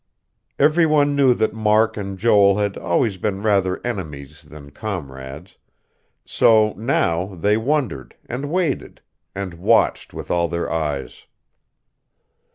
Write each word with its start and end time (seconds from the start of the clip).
Every 0.57 0.87
one 0.87 1.15
knew 1.15 1.35
that 1.35 1.53
Mark 1.53 1.95
and 1.95 2.17
Joel 2.17 2.57
had 2.57 2.75
always 2.75 3.17
been 3.19 3.43
rather 3.43 3.79
enemies 3.85 4.41
than 4.41 4.71
comrades; 4.71 5.57
so, 6.25 6.73
now, 6.75 7.35
they 7.35 7.55
wondered, 7.55 8.15
and 8.25 8.49
waited, 8.49 9.01
and 9.35 9.53
watched 9.53 10.11
with 10.11 10.31
all 10.31 10.47
their 10.47 10.71
eyes. 10.71 11.25